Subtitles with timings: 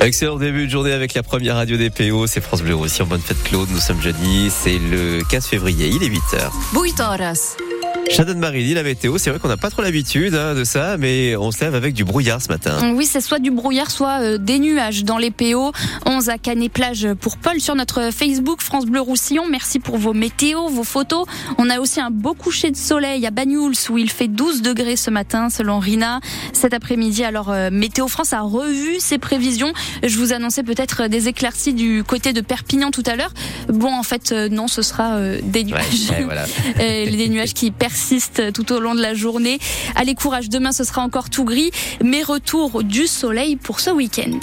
[0.00, 2.26] Excellent début de journée avec la première radio des PO.
[2.26, 3.68] C'est France Bleu aussi en bonne fête Claude.
[3.70, 4.50] Nous sommes jeudi.
[4.50, 5.88] C'est le 15 février.
[5.88, 6.50] Il est 8h.
[8.06, 8.16] 8 horas.
[8.16, 10.96] Shannon Marie dit la météo, c'est vrai qu'on n'a pas trop l'habitude hein, de ça,
[10.96, 12.94] mais on se lève avec du brouillard ce matin.
[12.94, 15.72] Oui, c'est soit du brouillard, soit euh, des nuages dans les PO.
[16.06, 19.44] 11 à Canet Plage pour Paul sur notre Facebook France Bleu Roussillon.
[19.50, 21.26] Merci pour vos météos, vos photos.
[21.58, 24.96] On a aussi un beau coucher de soleil à Banyuls où il fait 12 degrés
[24.96, 26.20] ce matin selon Rina.
[26.52, 29.72] Cet après-midi, alors euh, Météo France a revu ses prévisions.
[30.02, 33.32] Je vous annonçais peut-être des éclaircies du côté de Perpignan tout à l'heure.
[33.68, 36.10] Bon, en fait, euh, non, ce sera des nuages.
[36.10, 36.44] Ouais, ouais, voilà.
[37.16, 37.70] Des nuages qui
[38.52, 39.58] tout au long de la journée.
[39.94, 41.70] Allez, courage, demain ce sera encore tout gris,
[42.02, 44.40] mais retour du soleil pour ce week-end.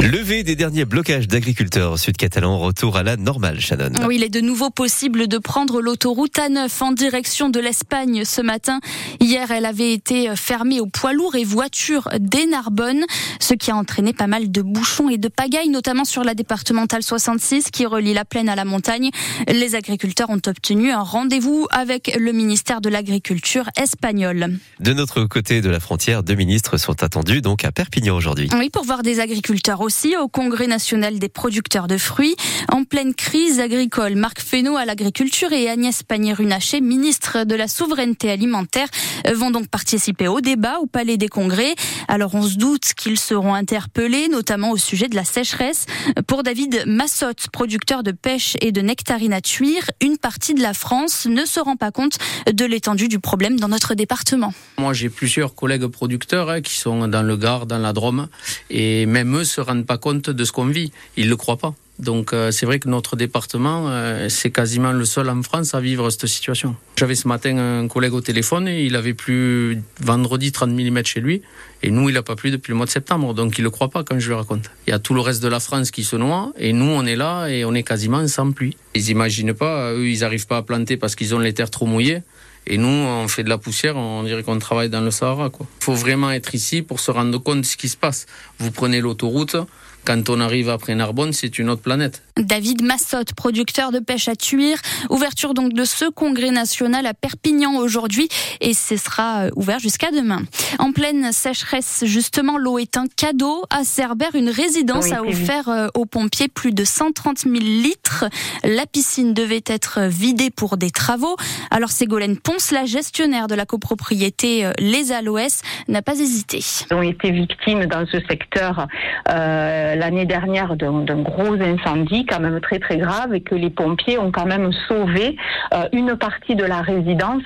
[0.00, 3.92] Levé des derniers blocages d'agriculteurs sud-catalans, retour à la normale, Shannon.
[4.06, 8.40] Oui, il est de nouveau possible de prendre l'autoroute A9 en direction de l'Espagne ce
[8.40, 8.80] matin.
[9.20, 13.04] Hier, elle avait été fermée aux poids lourds et voitures dès Narbonne,
[13.40, 17.02] ce qui a entraîné pas mal de bouchons et de pagailles, notamment sur la départementale
[17.02, 19.10] 66 qui relie la plaine à la montagne.
[19.48, 24.56] Les agriculteurs ont obtenu un rendez-vous avec le ministère de l'Agriculture espagnol.
[24.80, 28.48] De notre côté de la frontière, deux ministres sont attendus donc à Perpignan aujourd'hui.
[28.58, 32.36] Oui, pour voir des agriculteurs aussi au Congrès national des producteurs de fruits.
[32.68, 38.30] En pleine crise agricole, Marc Fesneau à l'agriculture et Agnès Pannier-Runacher, ministre de la souveraineté
[38.30, 38.86] alimentaire,
[39.34, 41.74] vont donc participer au débat au Palais des Congrès.
[42.06, 45.86] Alors on se doute qu'ils seront interpellés, notamment au sujet de la sécheresse.
[46.28, 50.72] Pour David Massotte, producteur de pêche et de nectarines à tuire, une partie de la
[50.72, 54.54] France ne se rend pas compte de l'étendue du problème dans notre département.
[54.78, 58.28] Moi, j'ai plusieurs collègues producteurs hein, qui sont dans le Gard, dans la Drôme,
[58.70, 60.92] et même eux se rendent pas compte de ce qu'on vit.
[61.16, 61.74] Ils le croient pas.
[62.00, 65.80] Donc euh, c'est vrai que notre département, euh, c'est quasiment le seul en France à
[65.80, 66.74] vivre cette situation.
[66.96, 71.20] J'avais ce matin un collègue au téléphone et il avait plu vendredi 30 mm chez
[71.20, 71.42] lui
[71.82, 73.88] et nous il n'a pas plu depuis le mois de septembre donc il le croit
[73.88, 74.70] pas quand je lui raconte.
[74.86, 77.04] Il y a tout le reste de la France qui se noie et nous on
[77.04, 78.76] est là et on est quasiment sans pluie.
[78.94, 81.86] Ils imaginent pas, eux ils arrivent pas à planter parce qu'ils ont les terres trop
[81.86, 82.22] mouillées.
[82.66, 85.50] Et nous, on fait de la poussière, on dirait qu'on travaille dans le Sahara.
[85.58, 88.26] Il faut vraiment être ici pour se rendre compte de ce qui se passe.
[88.58, 89.56] Vous prenez l'autoroute,
[90.04, 92.22] quand on arrive après Narbonne, c'est une autre planète.
[92.40, 94.78] David Massotte, producteur de pêche à tuire.
[95.08, 98.28] Ouverture donc de ce congrès national à Perpignan aujourd'hui
[98.60, 100.42] et ce sera ouvert jusqu'à demain.
[100.78, 103.64] En pleine sécheresse, justement, l'eau est un cadeau.
[103.70, 108.24] À Cerbère, une résidence Oui, a offert euh, aux pompiers plus de 130 000 litres.
[108.64, 111.36] La piscine devait être vidée pour des travaux.
[111.70, 116.60] Alors Ségolène Ponce, la gestionnaire de la copropriété euh, Les Aloès, n'a pas hésité.
[116.90, 118.86] Ils ont été victimes dans ce secteur
[119.28, 124.18] euh, l'année dernière d'un gros incendie quand même très très grave et que les pompiers
[124.18, 125.36] ont quand même sauvé
[125.74, 127.42] euh, une partie de la résidence.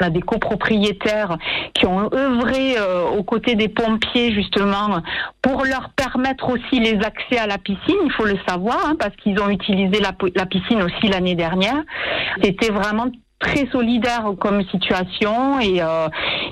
[0.00, 1.36] On a des copropriétaires
[1.74, 5.02] qui ont œuvré euh, aux côtés des pompiers justement
[5.42, 9.14] pour leur permettre aussi les accès à la piscine, il faut le savoir, hein, parce
[9.16, 11.82] qu'ils ont utilisé la, la piscine aussi l'année dernière.
[12.42, 13.06] C'était vraiment
[13.38, 16.08] très solidaire comme situation et euh,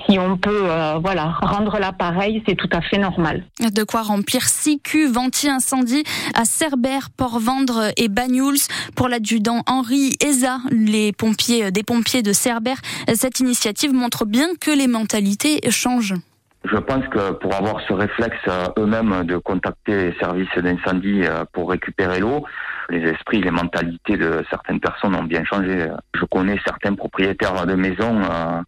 [0.07, 3.43] si on peut euh, voilà rendre l'appareil c'est tout à fait normal.
[3.59, 6.03] De quoi remplir six cuves anti-incendie
[6.33, 8.57] à Cerbère, Port-Vendre et Banyuls.
[8.95, 12.77] Pour l'adjudant Henri Eza, les pompiers, des pompiers de Cerbère,
[13.13, 16.15] cette initiative montre bien que les mentalités changent.
[16.63, 21.45] Je pense que pour avoir ce réflexe euh, eux-mêmes de contacter les services d'incendie euh,
[21.53, 22.45] pour récupérer l'eau,
[22.89, 25.87] les esprits, les mentalités de certaines personnes ont bien changé.
[26.13, 28.61] Je connais certains propriétaires de maisons euh,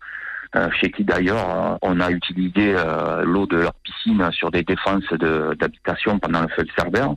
[0.55, 2.75] euh, chez qui d'ailleurs euh, on a utilisé
[3.23, 7.11] l'eau de leur piscine sur des défenses de- d'habitation pendant le feu de Cerbère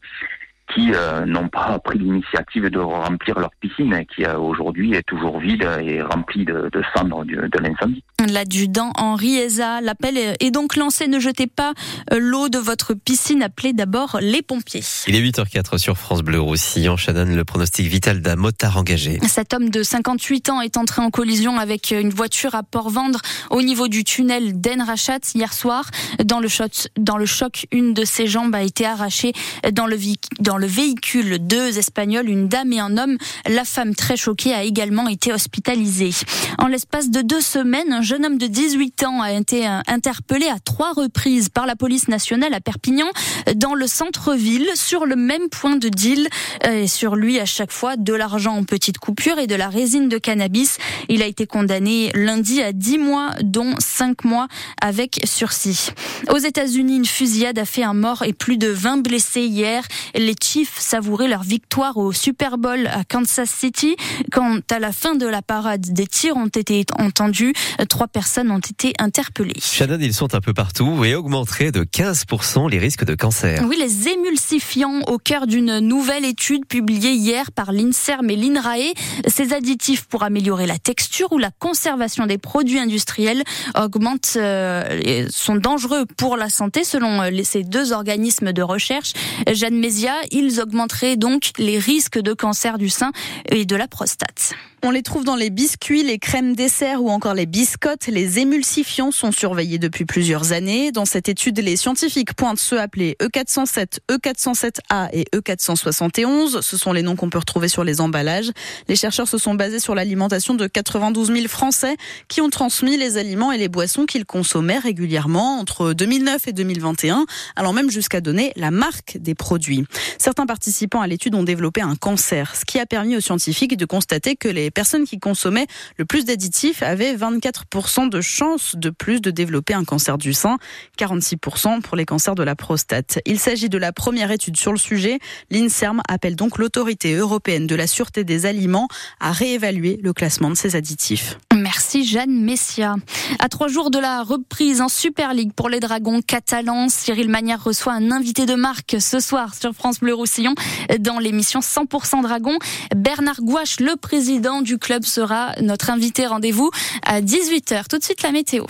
[0.74, 5.02] qui euh, n'ont pas pris l'initiative de remplir leur piscine et qui euh, aujourd'hui est
[5.02, 8.02] toujours vide et remplie de, de cendres du- de l'incendie.
[8.30, 11.08] L'adjudant Henri Eza, l'appel est donc lancé.
[11.08, 11.72] Ne jetez pas
[12.12, 13.42] euh, l'eau de votre piscine.
[13.42, 14.82] Appelez d'abord les pompiers.
[15.08, 16.96] Il est 8h04 sur France Bleu Roussillon.
[16.96, 19.18] Shannon, le pronostic vital d'un motard engagé.
[19.26, 23.60] Cet homme de 58 ans est entré en collision avec une voiture à Port-Vendre au
[23.62, 25.84] niveau du tunnel d'Enrachat hier soir.
[26.24, 29.32] Dans le, choc, dans le choc, une de ses jambes a été arrachée
[29.72, 29.96] dans le,
[30.40, 31.38] dans le véhicule.
[31.46, 33.16] Deux Espagnols, une dame et un homme.
[33.48, 36.10] La femme, très choquée, a également été hospitalisée.
[36.58, 40.58] En l'espace de deux semaines, un jeune homme de 18 ans a été interpellé à
[40.58, 43.08] trois reprises par la police nationale à Perpignan,
[43.56, 46.28] dans le centre-ville, sur le même point de deal.
[46.68, 50.08] Et sur lui, à chaque fois, de l'argent en petites coupures et de la résine
[50.08, 50.78] de cannabis.
[51.08, 54.48] Il a été condamné lundi à 10 mois, dont 5 mois
[54.80, 55.90] avec sursis.
[56.30, 59.84] Aux États-Unis, une fusillade a fait un mort et plus de 20 blessés hier.
[60.14, 63.96] Les Chiefs savouraient leur victoire au Super Bowl à Kansas City.
[64.30, 67.54] Quand à la fin de la parade, des tirs ont été entendus,
[67.88, 69.58] trois personnes ont été interpellées.
[69.58, 73.64] Shannon, ils sont un peu partout et augmenteraient de 15% les risques de cancer.
[73.66, 78.92] Oui, les émulsifiants au cœur d'une nouvelle étude publiée hier par l'INSERM et l'INRAE.
[79.28, 83.42] Ces additifs pour améliorer la texture ou la conservation des produits industriels
[83.74, 89.14] augmentent, euh, sont dangereux pour la santé selon euh, ces deux organismes de recherche.
[89.50, 93.12] Jeanne Mézia, ils augmenteraient donc les risques de cancer du sein
[93.46, 94.54] et de la prostate.
[94.84, 98.08] On les trouve dans les biscuits, les crèmes dessert ou encore les biscottes.
[98.08, 100.90] Les émulsifiants sont surveillés depuis plusieurs années.
[100.90, 106.62] Dans cette étude, les scientifiques pointent ceux appelés E407, E407A et E471.
[106.62, 108.50] Ce sont les noms qu'on peut retrouver sur les emballages.
[108.88, 111.96] Les chercheurs se sont basés sur l'alimentation de 92 000 Français
[112.26, 117.24] qui ont transmis les aliments et les boissons qu'ils consommaient régulièrement entre 2009 et 2021,
[117.54, 119.84] allant même jusqu'à donner la marque des produits.
[120.18, 123.84] Certains participants à l'étude ont développé un cancer, ce qui a permis aux scientifiques de
[123.84, 125.66] constater que les personnes qui consommaient
[125.96, 130.58] le plus d'additifs avaient 24% de chances de plus de développer un cancer du sein,
[130.98, 133.20] 46% pour les cancers de la prostate.
[133.26, 135.18] Il s'agit de la première étude sur le sujet.
[135.50, 138.88] L'INSERM appelle donc l'autorité européenne de la sûreté des aliments
[139.20, 141.38] à réévaluer le classement de ces additifs.
[141.54, 142.96] Merci Jeanne Messia.
[143.38, 147.62] À trois jours de la reprise en Super League pour les Dragons catalans, Cyril Magnard
[147.62, 150.54] reçoit un invité de marque ce soir sur France Bleu Roussillon
[151.00, 152.58] dans l'émission 100% Dragons.
[152.96, 156.26] Bernard Gouache, le président du club, sera notre invité.
[156.26, 156.70] Rendez-vous
[157.04, 157.88] à 18h.
[157.88, 158.64] Tout de suite la météo.